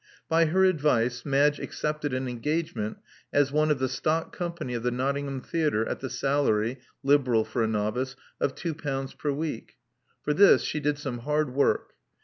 [0.27, 2.97] By her advice, Madge accepted an engagement
[3.31, 6.79] as one of the stock company of the Not tingham theatre at the salary—
[7.13, 9.77] liberal for a novice— of two pounds per week.
[10.23, 11.93] For this she did some hard work.